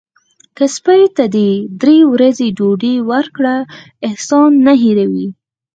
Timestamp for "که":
0.57-0.65